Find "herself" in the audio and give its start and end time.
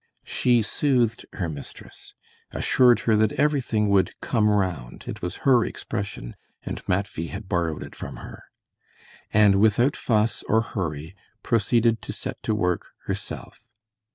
13.05-13.67